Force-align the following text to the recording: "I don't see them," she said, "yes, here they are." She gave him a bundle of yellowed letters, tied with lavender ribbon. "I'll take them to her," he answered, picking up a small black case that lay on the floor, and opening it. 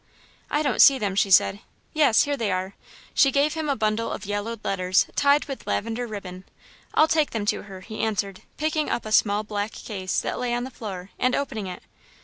"I 0.49 0.63
don't 0.63 0.81
see 0.81 0.97
them," 0.97 1.13
she 1.13 1.29
said, 1.29 1.59
"yes, 1.93 2.23
here 2.23 2.35
they 2.35 2.51
are." 2.51 2.73
She 3.13 3.29
gave 3.29 3.53
him 3.53 3.69
a 3.69 3.75
bundle 3.75 4.11
of 4.11 4.25
yellowed 4.25 4.65
letters, 4.65 5.05
tied 5.15 5.45
with 5.45 5.67
lavender 5.67 6.07
ribbon. 6.07 6.45
"I'll 6.95 7.07
take 7.07 7.29
them 7.29 7.45
to 7.45 7.61
her," 7.65 7.81
he 7.81 7.99
answered, 8.01 8.41
picking 8.57 8.89
up 8.89 9.05
a 9.05 9.11
small 9.11 9.43
black 9.43 9.73
case 9.73 10.19
that 10.21 10.39
lay 10.39 10.55
on 10.55 10.63
the 10.63 10.71
floor, 10.71 11.11
and 11.19 11.35
opening 11.35 11.67
it. 11.67 11.83